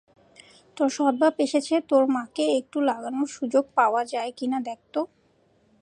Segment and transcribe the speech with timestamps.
[0.77, 4.99] তোর সৎবাপ এসেছে তোর মাকে একটু লাগানোর সুযোগ পাওয়া যায় কিনা দেখতে।